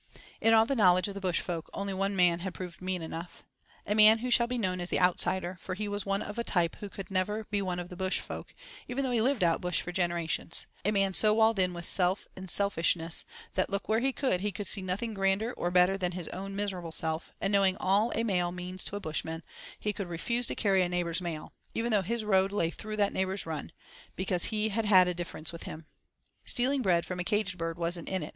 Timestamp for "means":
18.51-18.83